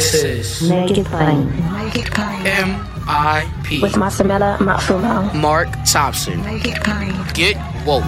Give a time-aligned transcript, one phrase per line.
[0.00, 0.14] This
[0.62, 1.44] is Make It Plain.
[1.74, 2.18] Make.
[2.18, 3.82] M.I.P.
[3.82, 5.34] With Masamela Matfumo.
[5.34, 6.42] Mark Thompson.
[6.42, 6.78] Make it.
[7.34, 8.02] Get woke.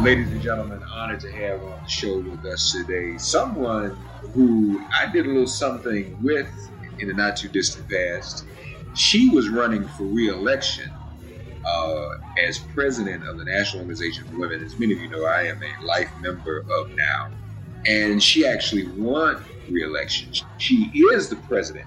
[0.00, 3.98] Ladies and gentlemen, honored to have on the show with us today someone
[4.34, 6.48] who I did a little something with
[7.00, 8.44] in the not too distant past.
[8.94, 10.92] She was running for re-election
[11.68, 14.64] uh, as president of the National Organization for Women.
[14.64, 17.30] As many of you know, I am a life member of NOW,
[17.86, 20.32] and she actually won re-election.
[20.58, 21.86] She is the president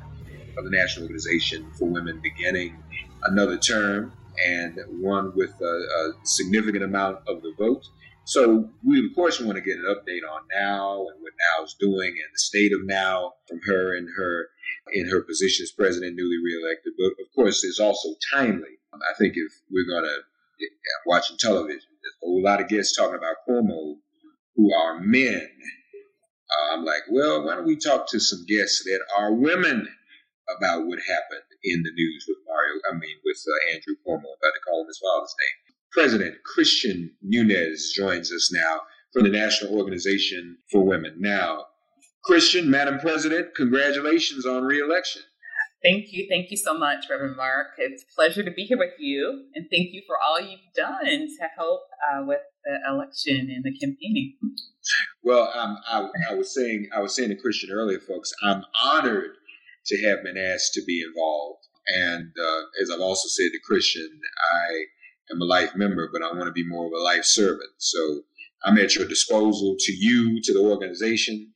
[0.57, 2.77] of the National Organization for Women, beginning
[3.23, 4.13] another term
[4.45, 7.85] and won with a, a significant amount of the vote.
[8.25, 11.75] So we of course want to get an update on now and what now is
[11.79, 14.49] doing and the state of now from her and her
[14.93, 16.93] in her position as president, newly reelected.
[16.97, 18.77] But of course, it's also timely.
[18.93, 20.13] I think if we're gonna
[21.05, 23.95] watching television, there's a whole lot of guests talking about Cuomo
[24.55, 25.47] who are men.
[26.51, 29.87] Uh, I'm like, well, why don't we talk to some guests that are women
[30.57, 32.81] about what happened in the news with Mario?
[32.91, 34.27] I mean, with uh, Andrew Cuomo.
[34.27, 35.75] About to call him his father's name.
[35.91, 38.81] President Christian Nunes joins us now
[39.13, 41.15] from the National Organization for Women.
[41.19, 41.65] Now,
[42.23, 45.23] Christian, Madam President, congratulations on re-election.
[45.83, 46.27] Thank you.
[46.29, 47.67] Thank you so much, Reverend Mark.
[47.77, 49.45] It's a pleasure to be here with you.
[49.55, 53.71] And thank you for all you've done to help uh, with the election and the
[53.77, 54.37] campaigning.
[55.23, 59.31] Well, um, I, I was saying, I was saying to Christian earlier, folks, I'm honored
[59.87, 61.65] to have been asked to be involved.
[61.87, 64.19] And uh, as I've also said to Christian,
[64.53, 64.85] I
[65.33, 67.71] am a life member, but I want to be more of a life servant.
[67.77, 68.21] So
[68.63, 71.53] I'm at your disposal to you, to the organization.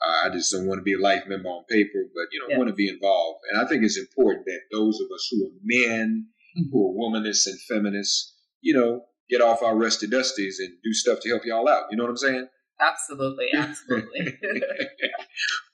[0.00, 2.46] Uh, I just don't want to be a life member on paper, but you know,
[2.50, 2.58] Yeah.
[2.58, 3.40] want to be involved.
[3.50, 6.70] And I think it's important that those of us who are men, Mhm.
[6.70, 11.20] who are womanists and feminists, you know, get off our rusty dusties and do stuff
[11.20, 11.88] to help y'all out.
[11.90, 12.48] You know what I'm saying?
[12.80, 13.48] Absolutely.
[13.54, 14.34] Absolutely.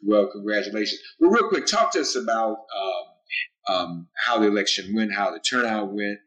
[0.03, 1.01] well, congratulations.
[1.21, 5.41] Well, real quick, talk to us about um, um, how the election went, how the
[5.41, 6.19] turnout went,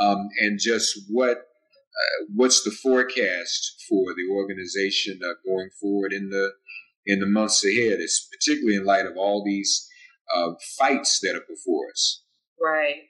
[0.00, 6.28] um, and just what uh, what's the forecast for the organization uh, going forward in
[6.28, 6.50] the
[7.06, 9.88] in the months ahead, it's particularly in light of all these
[10.34, 12.22] uh, fights that are before us.
[12.60, 13.04] Right.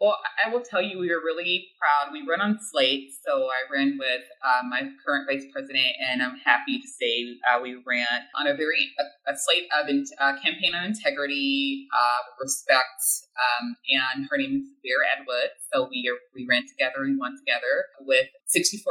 [0.00, 2.12] Well, I will tell you, we were really proud.
[2.12, 6.36] We run on Slate, so I ran with uh, my current vice president, and I'm
[6.44, 10.34] happy to say uh, we ran on a very a, a slate of in, uh,
[10.42, 13.00] campaign on integrity, uh, respect,
[13.38, 15.54] um, and her name is Bear Atwood.
[15.72, 18.82] So we are, we ran together, we won together with 64%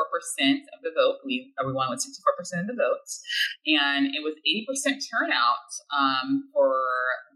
[0.72, 1.20] of the vote.
[1.26, 3.22] We we won with 64% of the votes,
[3.68, 6.80] and it was 80% turnout um, for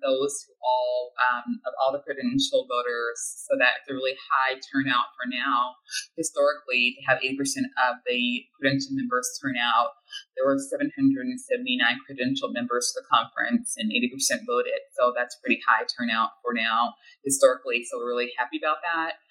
[0.02, 3.20] those who all um, of all the credential voters.
[3.50, 5.76] So that's a really high turnout for now.
[6.16, 10.01] Historically, to have 80% of the credential members turn out,
[10.36, 11.36] there were 779
[12.08, 14.82] credentialed members to the conference, and 80% voted.
[15.00, 17.84] So that's pretty high turnout for now historically.
[17.84, 19.22] So we're really happy about that.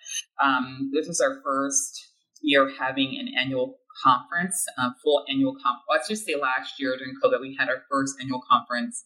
[0.43, 2.09] Um, this was our first
[2.43, 4.65] year having an annual conference,
[5.03, 5.85] full annual conference.
[5.91, 9.05] Let's just say last year during COVID, we had our first annual conference.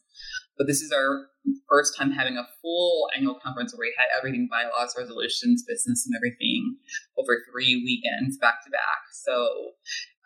[0.56, 1.26] But this is our
[1.68, 6.14] first time having a full annual conference where we had everything bylaws, resolutions, business, and
[6.16, 6.76] everything
[7.18, 9.02] over three weekends back to back.
[9.12, 9.72] So,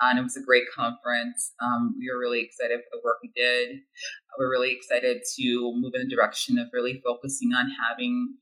[0.00, 1.52] and it was a great conference.
[1.62, 3.80] Um, we were really excited for the work we did.
[4.38, 8.36] We're really excited to move in the direction of really focusing on having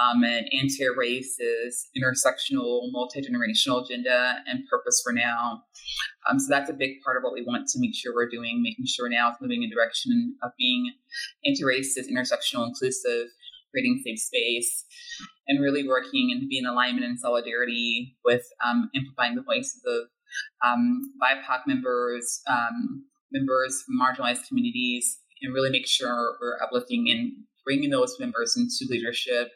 [0.00, 5.62] um, an anti-racist, intersectional, multi-generational agenda and purpose for now.
[6.28, 8.62] Um, so that's a big part of what we want to make sure we're doing,
[8.62, 10.92] making sure now it's moving in direction of being
[11.44, 13.28] anti-racist, intersectional, inclusive,
[13.70, 14.84] creating safe space,
[15.48, 20.08] and really working and being in alignment and solidarity with um, amplifying the voices of
[20.66, 27.32] um, BIPOC members, um, members from marginalized communities, and really make sure we're uplifting and
[27.64, 29.50] bringing those members into leadership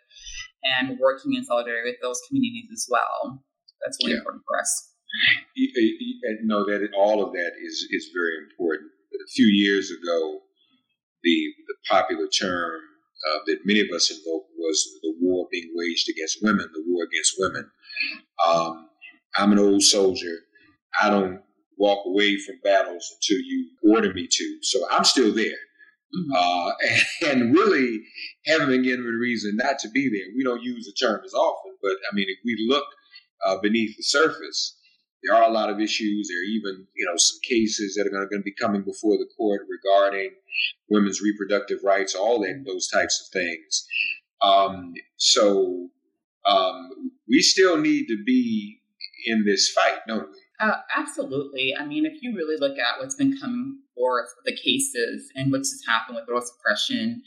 [0.74, 3.42] and working in solidarity with those communities as well.
[3.84, 4.18] That's really Yeah.
[4.18, 4.92] important for us.
[5.54, 8.90] You, you- you know that all of that is is very important.
[9.14, 10.40] A few years ago,
[11.22, 11.36] the
[11.68, 12.80] the popular term
[13.28, 17.04] uh, that many of us invoked was the war being waged against women, the war
[17.04, 17.70] against women.
[18.46, 18.88] Um,
[19.38, 20.36] I'm an old soldier.
[21.00, 21.40] I don't
[21.78, 24.58] walk away from battles until you order me to.
[24.62, 25.58] So I'm still there.
[26.14, 26.30] Mhm.
[26.34, 26.72] Uh,
[27.22, 28.02] and, and really
[28.46, 30.32] been a reason not to be there.
[30.36, 32.84] We don't use the term as often, but I mean, if we look
[33.44, 34.76] uh, beneath the surface,
[35.22, 36.28] there are a lot of issues.
[36.28, 39.28] There are even, you know, some cases that are going to be coming before the
[39.36, 40.30] court regarding
[40.88, 43.86] women's reproductive rights, all that, those types of things.
[44.42, 45.88] Um, so
[46.46, 48.80] um, we still need to be
[49.26, 50.38] in this fight, don't we?
[50.60, 51.74] Uh, absolutely.
[51.76, 55.70] I mean, if you really look at what's been coming forth the cases and what's
[55.70, 57.22] just happened with growth suppression,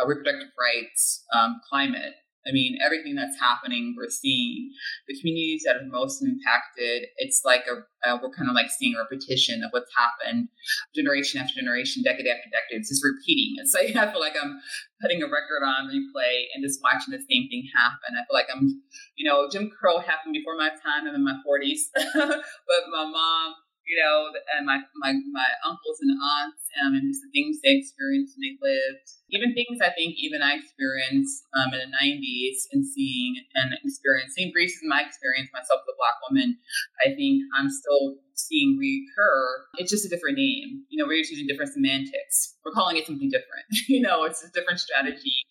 [0.00, 2.14] uh, reproductive rights, um, climate,
[2.46, 4.70] I mean, everything that's happening, we're seeing
[5.08, 7.08] the communities that are most impacted.
[7.16, 10.48] It's like a, uh, we're kind of like seeing a repetition of what's happened
[10.94, 12.84] generation after generation, decade after decade.
[12.84, 13.56] It's just repeating.
[13.56, 14.60] It's like I feel like I'm
[15.00, 18.12] putting a record on replay and just watching the same thing happen.
[18.12, 18.82] I feel like I'm,
[19.16, 21.08] you know, Jim Crow happened before my time.
[21.08, 23.54] I'm in my 40s, but my mom
[23.84, 27.76] you know, and my, my, my uncles and aunts um, and just the things they
[27.76, 29.08] experienced and they lived.
[29.30, 34.52] Even things I think even I experienced um, in the 90s and seeing and experiencing,
[34.56, 36.56] Brees is my experience myself as a Black woman,
[37.04, 39.68] I think I'm still seeing recur.
[39.76, 40.84] It's just a different name.
[40.88, 42.56] You know, we're just using different semantics.
[42.64, 43.68] We're calling it something different.
[43.88, 45.44] you know, it's a different strategy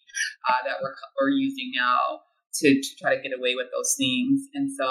[0.49, 2.25] uh, that we're, we're using now
[2.61, 4.47] to, to try to get away with those things.
[4.53, 4.89] And so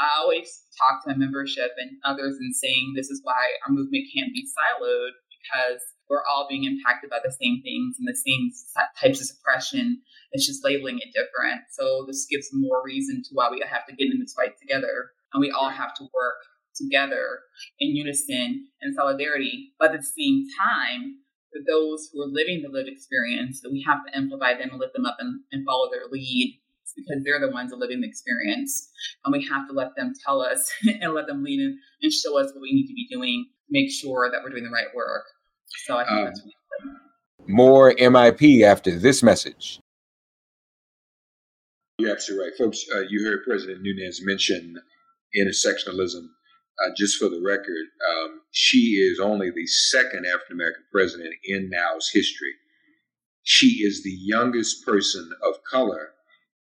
[0.00, 4.08] I always talk to my membership and others and saying this is why our movement
[4.16, 8.50] can't be siloed because we're all being impacted by the same things and the same
[8.98, 10.00] types of suppression.
[10.32, 11.62] It's just labeling it different.
[11.70, 15.12] So this gives more reason to why we have to get in this fight together
[15.32, 16.40] and we all have to work
[16.74, 17.40] together
[17.78, 19.72] in unison and solidarity.
[19.78, 21.18] But at the same time,
[21.52, 24.80] for those who are living the lived experience, that we have to amplify them and
[24.80, 26.59] lift them up and, and follow their lead
[26.96, 28.90] because they're the ones living the experience.
[29.24, 30.70] And we have to let them tell us
[31.00, 33.90] and let them lead in and show us what we need to be doing, make
[33.90, 35.24] sure that we're doing the right work.
[35.86, 37.00] So I think um, that's really important.
[37.48, 39.80] More MIP after this message.
[41.98, 42.58] You're absolutely right.
[42.58, 44.76] Folks, uh, you heard President Nunes mention
[45.36, 46.28] intersectionalism.
[46.82, 51.68] Uh, just for the record, um, she is only the second African American president in
[51.68, 52.54] NOW's history.
[53.42, 56.12] She is the youngest person of color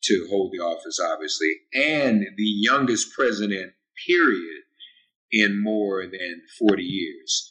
[0.07, 3.73] to hold the office, obviously, and the youngest president,
[4.07, 4.63] period,
[5.31, 7.49] in more than 40 years.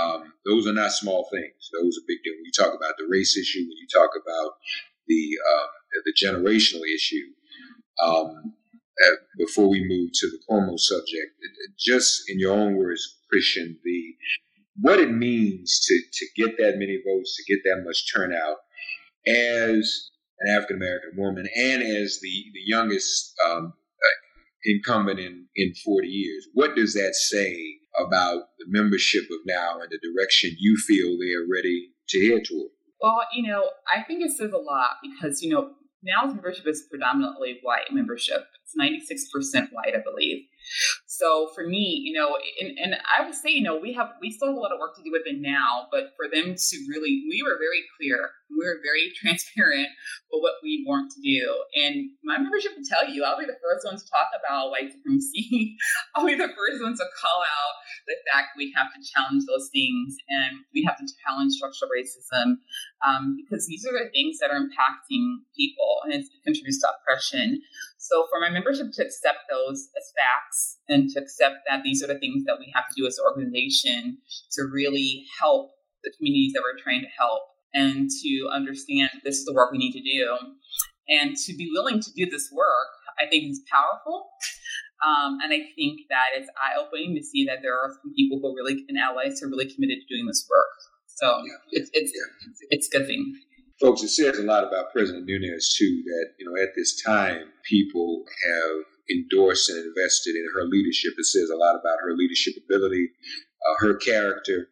[0.00, 1.70] Um, those are not small things.
[1.72, 2.36] Those are big deals.
[2.36, 4.52] When you talk about the race issue, when you talk about
[5.06, 5.68] the um,
[6.04, 7.26] the generational issue,
[8.02, 8.54] um,
[9.06, 11.32] uh, before we move to the Cuomo subject,
[11.78, 14.14] just in your own words, Christian, the
[14.80, 18.58] what it means to to get that many votes, to get that much turnout,
[19.26, 20.10] as
[20.42, 24.18] an African American woman, and as the the youngest um, uh,
[24.64, 26.48] incumbent in in 40 years.
[26.54, 31.34] What does that say about the membership of now and the direction you feel they
[31.34, 32.70] are ready to head toward?
[33.00, 35.70] Well, you know, I think it says a lot because you know
[36.02, 38.46] NOW's membership is predominantly white membership.
[38.64, 40.46] It's 96% white, I believe.
[41.22, 44.34] So for me, you know, and, and I would say, you know, we have we
[44.34, 46.76] still have a lot of work to do with it now, but for them to
[46.90, 49.86] really, we were very clear, we were very transparent
[50.34, 51.46] with what we want to do.
[51.78, 54.90] And my membership will tell you, I'll be the first one to talk about white
[54.90, 55.78] supremacy.
[56.18, 57.74] I'll be the first one to call out
[58.10, 62.58] the fact we have to challenge those things and we have to challenge structural racism
[63.06, 67.62] um, because these are the things that are impacting people and it contributes to oppression.
[68.02, 72.08] So for my membership to accept those as facts and to accept that these are
[72.08, 74.18] the things that we have to do as an organization
[74.58, 75.70] to really help
[76.02, 77.42] the communities that we're trying to help
[77.74, 80.36] and to understand this is the work we need to do
[81.08, 82.90] and to be willing to do this work
[83.22, 84.30] i think is powerful
[85.06, 88.48] um, and i think that it's eye-opening to see that there are some people who
[88.48, 90.74] are really and allies who are really committed to doing this work
[91.06, 91.80] so yeah.
[91.80, 92.50] it's, it's, yeah.
[92.50, 93.34] it's, it's a good thing
[93.82, 96.02] folks, it says a lot about President Nunes too.
[96.06, 101.14] That you know, at this time, people have endorsed and invested in her leadership.
[101.18, 103.10] It says a lot about her leadership ability,
[103.66, 104.68] uh, her character,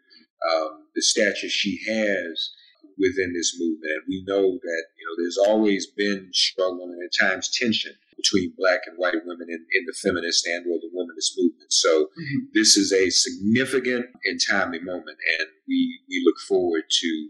[0.48, 2.50] um, the stature she has
[2.96, 3.92] within this movement.
[3.92, 8.54] And we know that you know there's always been struggle and at times tension between
[8.56, 10.90] black and white women in, in the feminist and or the
[11.20, 11.72] womanist movement.
[11.72, 12.38] So mm-hmm.
[12.54, 17.28] this is a significant and timely moment, and we we look forward to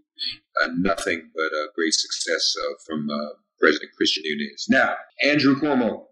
[0.62, 4.66] uh, nothing but a great success uh, from uh, President Christian Nunes.
[4.68, 4.94] Now,
[5.24, 6.06] Andrew Cuomo.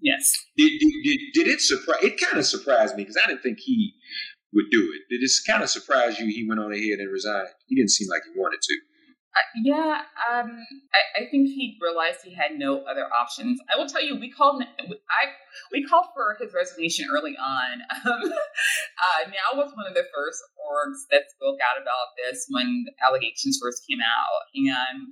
[0.00, 0.36] Yes.
[0.56, 1.98] Did, did, did it surprise?
[2.02, 3.94] It kind of surprised me because I didn't think he
[4.52, 5.02] would do it.
[5.10, 6.26] Did it kind of surprise you?
[6.26, 7.48] He went on ahead and resigned.
[7.66, 8.76] He didn't seem like he wanted to.
[9.36, 10.00] Uh, yeah,
[10.32, 10.64] um,
[10.94, 13.60] I, I, think he realized he had no other options.
[13.68, 15.24] I will tell you, we called I
[15.70, 17.82] we called for his resignation early on.
[18.06, 22.86] Um, uh, now was one of the first orgs that spoke out about this when
[23.06, 25.08] allegations first came out, and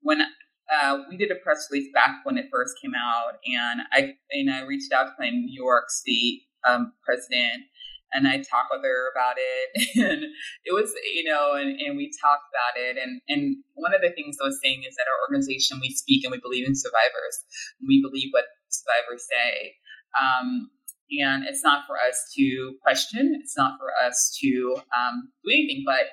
[0.00, 4.14] when uh, we did a press release back when it first came out, and I
[4.32, 7.62] and I reached out to my New York State um, president
[8.12, 10.24] and I talked with her about it, and
[10.64, 14.10] it was, you know, and, and we talked about it, and and one of the
[14.10, 17.44] things I was saying is that our organization we speak and we believe in survivors,
[17.86, 19.76] we believe what survivors say,
[20.20, 20.70] um,
[21.10, 23.38] And it's not for us to question.
[23.40, 25.84] It's not for us to um, do anything.
[25.84, 26.12] But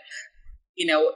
[0.75, 1.13] you know,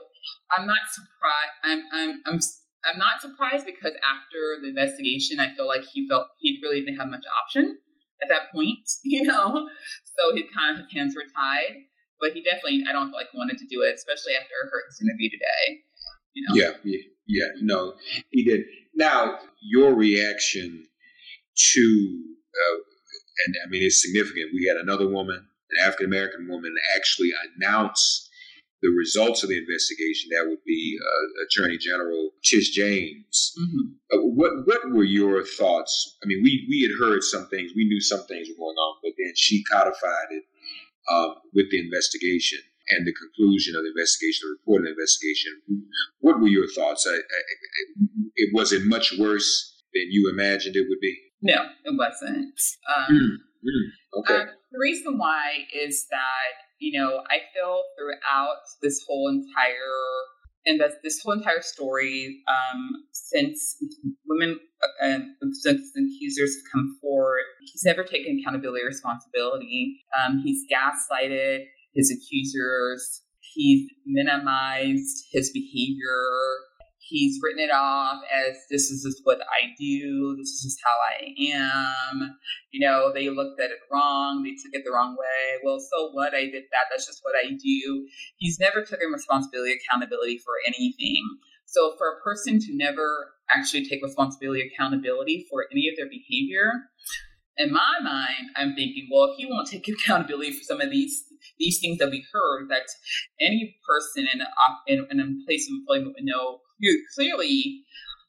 [0.56, 1.56] I'm not surprised.
[1.64, 2.40] I'm I'm I'm
[2.84, 6.96] I'm not surprised because after the investigation, I feel like he felt he really didn't
[6.98, 7.78] have much option
[8.22, 8.78] at that point.
[9.04, 9.68] You know,
[10.04, 11.84] so his kind of his hands were tied.
[12.20, 15.82] But he definitely, I don't like wanted to do it, especially after heard interview today.
[16.34, 16.54] You know?
[16.54, 17.48] Yeah, yeah, yeah.
[17.62, 17.94] No,
[18.30, 18.64] he did.
[18.94, 20.86] Now, your reaction
[21.72, 22.22] to,
[22.54, 22.78] uh,
[23.46, 24.50] and I mean, it's significant.
[24.54, 25.36] We had another woman,
[25.70, 28.29] an African American woman, actually announce
[28.82, 30.30] the results of the investigation.
[30.30, 33.52] That would be uh, Attorney General Tish James.
[33.58, 33.86] Mm-hmm.
[34.12, 36.16] Uh, what what were your thoughts?
[36.22, 38.96] I mean, we we had heard some things, we knew some things were going on,
[39.02, 40.44] but then she codified it
[41.10, 42.58] um, with the investigation
[42.90, 45.52] and the conclusion of the investigation, the report of the investigation.
[46.20, 47.06] What were your thoughts?
[47.06, 47.20] I, I,
[48.36, 51.16] it was it much worse than you imagined it would be?
[51.42, 52.60] No, it wasn't.
[52.96, 54.42] Um, mm, mm, okay.
[54.42, 59.94] Uh, the reason why is that you know I feel throughout this whole entire
[60.66, 63.76] and that this whole entire story, um, since
[64.26, 64.58] women,
[65.02, 65.18] uh,
[65.52, 70.00] since accusers have come forward, he's never taken accountability or responsibility.
[70.18, 73.22] Um, he's gaslighted his accusers.
[73.40, 76.28] He's minimized his behavior.
[77.10, 80.36] He's written it off as this is just what I do.
[80.38, 82.38] This is just how I am.
[82.70, 84.44] You know, they looked at it wrong.
[84.44, 85.58] They took it the wrong way.
[85.64, 86.34] Well, so what?
[86.34, 86.86] I did that.
[86.88, 88.06] That's just what I do.
[88.36, 91.24] He's never taken responsibility, accountability for anything.
[91.66, 96.90] So for a person to never actually take responsibility, accountability for any of their behavior,
[97.56, 101.24] in my mind, I'm thinking, well, if he won't take accountability for some of these
[101.58, 102.86] these things that we heard, that
[103.40, 104.46] any person in a,
[104.86, 106.60] in, in a place of employment would know
[107.14, 107.82] clearly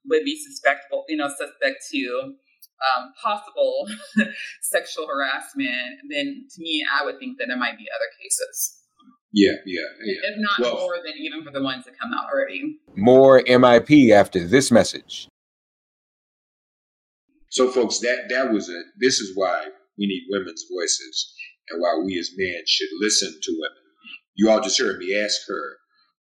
[0.06, 2.36] would be suspectable, you know, suspect to
[2.82, 3.88] um, possible
[4.62, 8.78] sexual harassment, then to me, I would think that there might be other cases.
[9.34, 10.16] Yeah, yeah, yeah.
[10.24, 12.80] If not well, more than even for the ones that come out already.
[12.96, 15.30] More MIP after this message.
[17.50, 18.82] So, folks, that that was a.
[19.00, 19.68] This is why
[19.98, 21.34] we need women's voices,
[21.70, 23.84] and why we as men should listen to women.
[24.36, 25.78] You all just heard me ask her,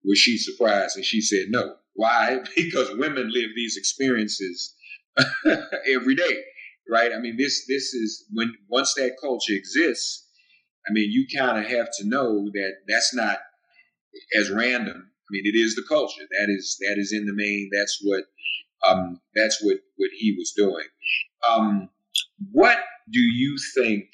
[0.07, 1.75] was she surprised, and she said no.
[1.95, 2.41] Why?
[2.57, 4.75] Because women live these experiences
[5.95, 6.43] every day,
[6.91, 7.13] right?
[7.13, 10.25] I mean, this this is when once that culture exists.
[10.89, 13.39] I mean, you kind of have to know that that's not
[14.39, 14.97] as random.
[14.97, 17.71] I mean, it is the culture that is that is in the main.
[17.73, 18.25] That's what
[18.89, 20.87] um, that's what what he was doing.
[21.49, 21.89] Um,
[22.53, 22.79] what
[23.13, 24.05] do you think?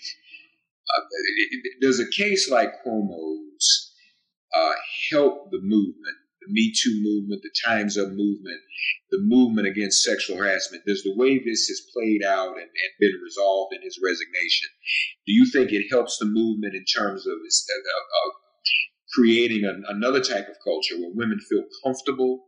[0.96, 1.00] Uh,
[1.80, 3.91] does a case like Cuomo's
[4.54, 4.72] uh,
[5.10, 6.16] help the movement?
[6.42, 8.60] the Me Too movement, the Time's Up movement,
[9.10, 10.84] the movement against sexual harassment.
[10.86, 14.68] Does the way this has played out and, and been resolved in his resignation,
[15.26, 18.32] do you think it helps the movement in terms of, of, of
[19.14, 22.46] creating an, another type of culture where women feel comfortable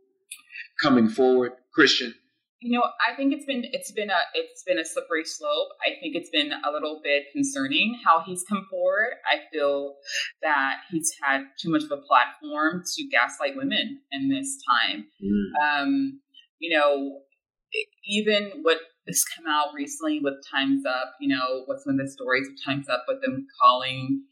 [0.81, 1.53] coming forward?
[1.73, 2.13] Christian?
[2.61, 5.69] You know, I think it's been it's been a it's been a slippery slope.
[5.85, 9.11] I think it's been a little bit concerning how he's come forward.
[9.29, 9.95] I feel
[10.41, 15.05] that he's had too much of a platform to gaslight women in this time.
[15.21, 15.81] Mm.
[15.83, 16.21] Um,
[16.59, 17.21] you know,
[18.07, 22.47] even what has come out recently with Times Up, you know, what's of the stories
[22.47, 24.23] of Times Up with them calling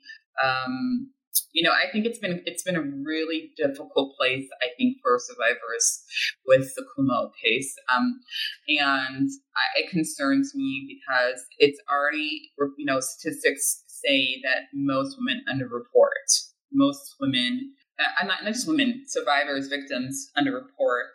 [0.43, 1.11] um,
[1.53, 4.47] you know, I think it's been it's been a really difficult place.
[4.61, 6.03] I think for survivors
[6.45, 8.19] with the Cuomo case, um,
[8.67, 15.43] and I, it concerns me because it's already you know statistics say that most women
[15.47, 16.49] underreport.
[16.75, 21.13] Most women, uh, not, not just women, survivors, victims underreport.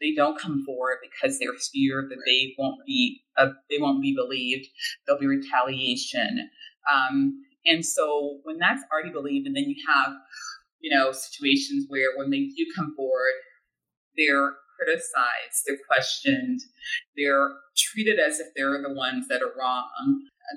[0.00, 4.14] They don't come forward because they're fear that they won't be uh, they won't be
[4.14, 4.66] believed.
[5.06, 6.48] There'll be retaliation.
[6.92, 10.14] Um, and so when that's already believed, and then you have,
[10.80, 13.34] you know, situations where when they do come forward,
[14.16, 16.60] they're criticized, they're questioned,
[17.16, 19.88] they're treated as if they're the ones that are wrong.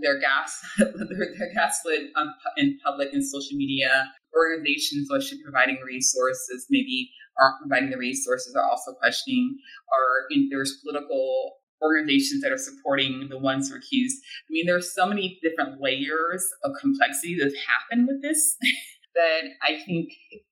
[0.01, 2.11] They're gas, they're, they're gaslit
[2.57, 4.11] in public and social media.
[4.35, 7.09] Organizations which are providing resources maybe
[7.39, 9.57] aren't providing the resources are also questioning.
[9.87, 14.17] Or in, there's political organizations that are supporting the ones who are accused.
[14.49, 18.57] I mean, there are so many different layers of complexity that happen with this
[19.15, 20.09] that I think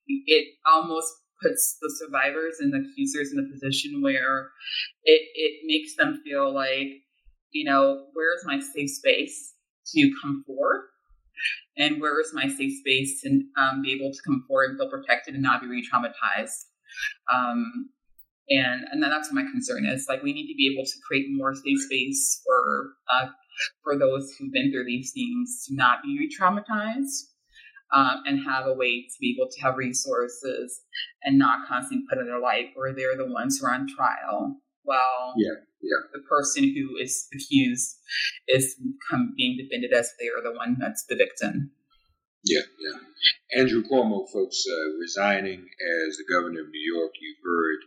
[0.08, 4.50] it almost puts the survivors and the accusers in a position where
[5.04, 7.04] it, it makes them feel like,
[7.52, 9.54] you know, where's my safe space
[9.94, 10.88] to come forward?
[11.78, 14.90] And where is my safe space to um, be able to come forward and feel
[14.90, 16.66] protected and not be re traumatized?
[17.34, 17.90] Um,
[18.50, 20.06] and and that's my concern is.
[20.08, 23.28] Like we need to be able to create more safe space for uh,
[23.84, 27.32] for those who've been through these things to not be re-traumatized
[27.94, 30.82] um, and have a way to be able to have resources
[31.24, 34.58] and not constantly put in their life where they're the ones who are on trial
[34.84, 35.98] while yeah, yeah.
[36.14, 37.98] the person who is accused
[38.48, 38.76] is
[39.10, 41.72] come, being defended as they are the one that's the victim.
[42.46, 43.60] Yeah, yeah.
[43.60, 47.12] Andrew Cuomo, folks, uh, resigning as the governor of New York.
[47.20, 47.80] You've heard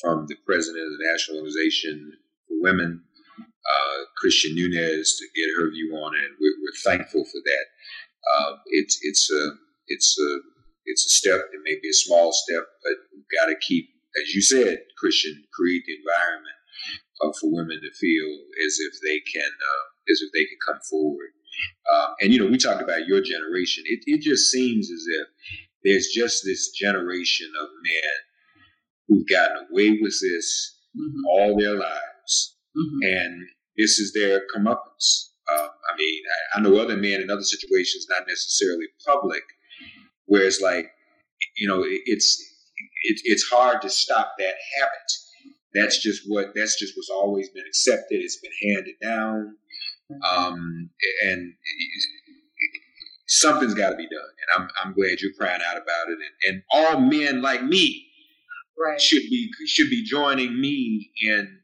[0.00, 2.12] from the president of the National Organization
[2.48, 3.04] for Women,
[3.38, 6.30] uh, Christian Nunes, to get her view on it.
[6.40, 7.66] We're, we're thankful for that.
[8.24, 9.52] Uh, it's it's a
[9.88, 10.30] it's a
[10.86, 11.40] it's a step.
[11.52, 13.90] It may be a small step, but we've got to keep,
[14.22, 16.56] as you said, Christian, create the environment
[17.20, 18.30] uh, for women to feel
[18.64, 21.36] as if they can uh, as if they can come forward.
[21.92, 23.84] Um, and you know, we talked about your generation.
[23.86, 25.28] It it just seems as if
[25.84, 28.12] there's just this generation of men
[29.08, 31.20] who've gotten away with this mm-hmm.
[31.28, 32.98] all their lives, mm-hmm.
[33.02, 33.42] and
[33.76, 35.30] this is their comeuppance.
[35.50, 36.22] Um, I mean,
[36.54, 39.42] I, I, know other men in other situations, not necessarily public,
[40.26, 40.92] where it's like,
[41.56, 42.40] you know, it, it's
[43.02, 45.12] it, it's hard to stop that habit.
[45.74, 48.20] That's just what that's just what's always been accepted.
[48.20, 49.56] It's been handed down,
[50.30, 50.90] um,
[51.22, 51.54] and
[53.26, 54.20] something's got to be done.
[54.20, 56.18] And I'm I'm glad you're crying out about it.
[56.46, 58.06] And, and all men like me
[58.78, 59.00] right.
[59.00, 61.58] should be should be joining me in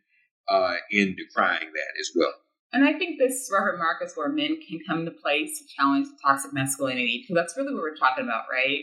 [0.48, 2.32] uh, in decrying that as well.
[2.72, 6.52] And I think this Reverend Marcus where men can come into place to challenge toxic
[6.52, 8.82] masculinity, because that's really what we're talking about, right?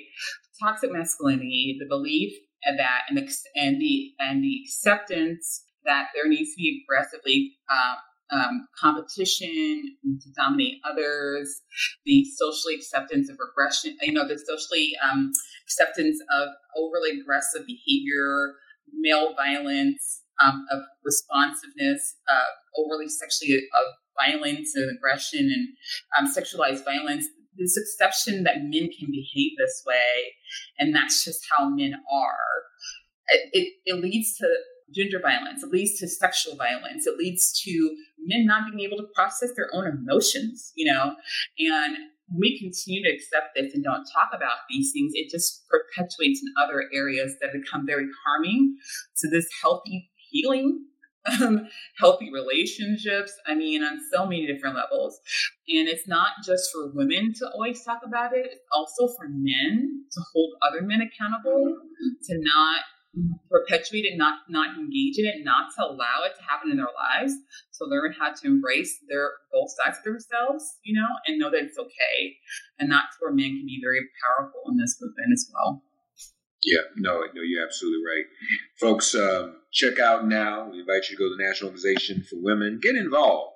[0.61, 2.33] Toxic masculinity, the belief
[2.65, 7.97] that and the and the and the acceptance that there needs to be aggressively um,
[8.33, 11.61] um, competition to dominate others,
[12.05, 15.31] the socially acceptance of regression, you know, the socially um,
[15.65, 18.55] acceptance of overly aggressive behavior,
[18.93, 23.85] male violence, um, of responsiveness, uh, overly sexually of
[24.19, 25.67] violence and aggression and
[26.17, 27.25] um, sexualized violence.
[27.55, 30.33] This exception that men can behave this way,
[30.79, 32.63] and that's just how men are.
[33.27, 34.47] It, it, it leads to
[34.93, 35.63] gender violence.
[35.63, 37.05] It leads to sexual violence.
[37.05, 41.15] It leads to men not being able to process their own emotions, you know,
[41.59, 41.97] and
[42.37, 46.53] we continue to accept this and don't talk about these things, it just perpetuates in
[46.61, 48.75] other areas that become very harming
[49.17, 50.85] to this healthy healing,
[51.41, 51.67] um,
[51.99, 53.33] healthy relationships.
[53.45, 55.19] I mean, on so many different levels.
[55.67, 60.05] And it's not just for women to always talk about it, it's also for men
[60.11, 61.77] to hold other men accountable,
[62.23, 62.81] to not
[63.49, 66.93] perpetuate it, not not engage in it, not to allow it to happen in their
[66.93, 67.33] lives.
[67.71, 71.63] So learn how to embrace their both sides of themselves, you know, and know that
[71.63, 72.37] it's okay.
[72.79, 75.83] And that's where men can be very powerful in this movement as well.
[76.63, 78.25] Yeah, no, no, you're absolutely right.
[78.79, 80.69] Folks, um, check out now.
[80.69, 82.79] We invite you to go to the National Organization for Women.
[82.81, 83.51] Get involved.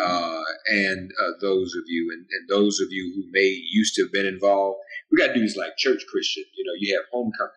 [0.00, 4.02] Uh, and uh, those of you, and, and, those of you who may used to
[4.02, 4.78] have been involved,
[5.10, 6.44] we got dudes like Church Christian.
[6.56, 7.54] You know, you have homecoming.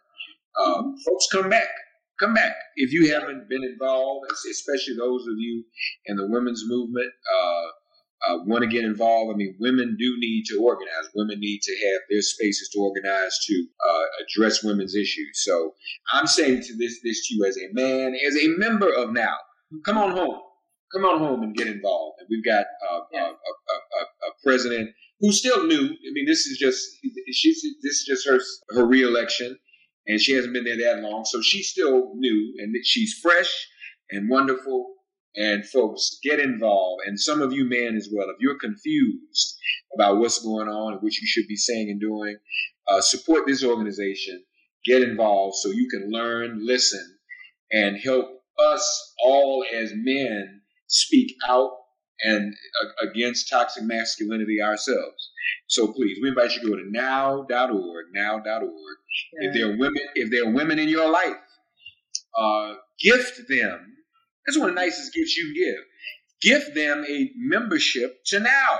[0.59, 1.69] Um, folks, come back.
[2.19, 2.55] Come back.
[2.75, 5.63] If you haven't been involved, especially those of you
[6.07, 7.67] in the women's movement, uh,
[8.27, 9.33] uh, want to get involved.
[9.33, 11.09] I mean, women do need to organize.
[11.15, 15.43] Women need to have their spaces to organize to uh, address women's issues.
[15.43, 15.75] So
[16.11, 19.35] I'm saying to this this to you as a man, as a member of now,
[19.85, 20.39] come on home,
[20.93, 22.19] come on home and get involved.
[22.19, 23.25] And we've got uh, yeah.
[23.25, 24.89] a, a, a, a, president
[25.19, 25.85] who's still new.
[25.85, 26.83] I mean, this is just
[27.31, 28.39] she's this is just her
[28.75, 29.57] her reelection,
[30.07, 33.67] and she hasn't been there that long, so she's still new and she's fresh
[34.09, 34.93] and wonderful
[35.37, 37.03] and folks, get involved.
[37.05, 39.57] And some of you men as well, if you're confused
[39.95, 42.37] about what's going on and what you should be saying and doing,
[42.87, 44.43] uh, support this organization.
[44.85, 47.17] Get involved so you can learn, listen,
[47.71, 51.71] and help us all as men speak out
[52.23, 52.53] and
[52.83, 55.31] uh, against toxic masculinity ourselves.
[55.67, 58.69] So please, we invite you to go to now.org, now.org.
[59.39, 59.47] Yeah.
[59.47, 61.35] If there are women, if there are women in your life,
[62.37, 63.97] uh, gift them
[64.47, 65.83] that's one of the nicest gifts you can give.
[66.41, 68.79] Gift them a membership to now.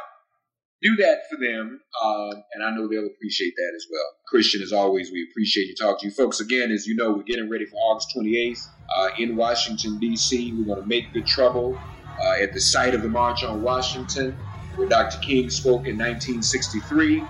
[0.82, 4.06] Do that for them, uh, and I know they'll appreciate that as well.
[4.28, 6.39] Christian, as always, we appreciate you talking to you folks.
[6.39, 10.54] Again, as you know, we're getting ready for August 28th uh, in Washington, D.C.
[10.54, 11.80] We're going to make good trouble
[12.21, 14.38] uh, at the site of the March on Washington,
[14.75, 15.19] where Dr.
[15.19, 17.23] King spoke in 1963.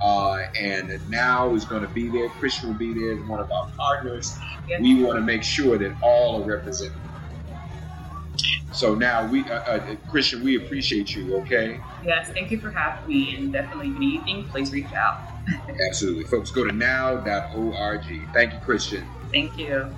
[0.00, 2.28] Uh, and now is going to be there.
[2.28, 4.38] Christian will be there as one of our partners.
[4.80, 6.96] We want to make sure that all are represented.
[8.72, 11.34] So now we, uh, uh, Christian, we appreciate you.
[11.38, 11.80] Okay.
[12.04, 15.20] Yes, thank you for having me, and definitely if you need anything, please reach out.
[15.88, 16.50] Absolutely, folks.
[16.50, 18.04] Go to now.org.
[18.32, 19.04] Thank you, Christian.
[19.32, 19.92] Thank you.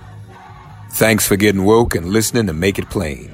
[0.91, 3.33] Thanks for getting woke and listening to Make It Plain.